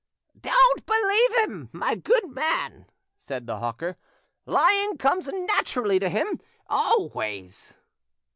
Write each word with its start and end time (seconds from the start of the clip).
"Don't 0.39 0.83
believe 0.87 1.33
him, 1.35 1.69
my 1.71 1.93
good 1.93 2.31
man," 2.31 2.87
said 3.19 3.45
the 3.45 3.59
hawker; 3.59 3.97
"lying 4.47 4.97
comes 4.97 5.27
natural 5.27 5.99
to 5.99 6.09
him 6.09 6.39
always." 6.71 7.77